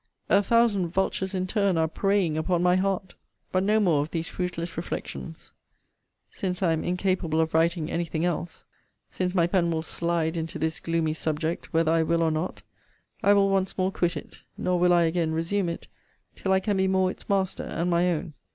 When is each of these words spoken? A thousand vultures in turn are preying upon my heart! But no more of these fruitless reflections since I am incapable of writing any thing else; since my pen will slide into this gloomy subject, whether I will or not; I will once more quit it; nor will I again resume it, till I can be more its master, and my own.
A 0.29 0.41
thousand 0.41 0.87
vultures 0.87 1.35
in 1.35 1.45
turn 1.45 1.77
are 1.77 1.87
preying 1.87 2.35
upon 2.35 2.63
my 2.63 2.75
heart! 2.75 3.13
But 3.51 3.61
no 3.63 3.79
more 3.79 4.01
of 4.01 4.09
these 4.09 4.27
fruitless 4.27 4.75
reflections 4.75 5.51
since 6.27 6.63
I 6.63 6.71
am 6.71 6.83
incapable 6.83 7.39
of 7.39 7.53
writing 7.53 7.91
any 7.91 8.05
thing 8.05 8.25
else; 8.25 8.65
since 9.09 9.35
my 9.35 9.45
pen 9.45 9.69
will 9.69 9.83
slide 9.83 10.37
into 10.37 10.57
this 10.57 10.79
gloomy 10.79 11.13
subject, 11.13 11.71
whether 11.71 11.91
I 11.91 12.01
will 12.01 12.23
or 12.23 12.31
not; 12.31 12.63
I 13.21 13.33
will 13.33 13.49
once 13.51 13.77
more 13.77 13.91
quit 13.91 14.17
it; 14.17 14.39
nor 14.57 14.79
will 14.79 14.91
I 14.91 15.03
again 15.03 15.33
resume 15.33 15.69
it, 15.69 15.85
till 16.35 16.51
I 16.51 16.59
can 16.61 16.77
be 16.77 16.87
more 16.87 17.11
its 17.11 17.29
master, 17.29 17.65
and 17.65 17.87
my 17.91 18.09
own. 18.11 18.33